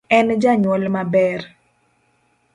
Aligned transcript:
En 0.17 0.27
janyuol 0.43 0.83
maber 0.95 1.41